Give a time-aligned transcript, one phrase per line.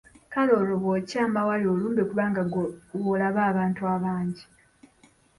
[0.33, 2.63] Kale olwo bw’okyama awali olumbe kubanga ggwe
[3.03, 4.45] w’olaba abantu abangi?